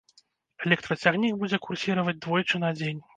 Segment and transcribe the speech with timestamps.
[0.69, 3.01] Электрацягнік будзе курсіраваць двойчы на дзень.